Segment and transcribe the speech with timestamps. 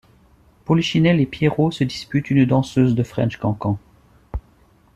[0.65, 3.77] Polichinelle et Pierrot se disputent une danseuse de French-Cancan.